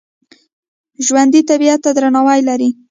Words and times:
ژوندي 1.05 1.41
طبیعت 1.49 1.79
ته 1.83 1.89
درناوی 1.97 2.39
لري 2.49 2.69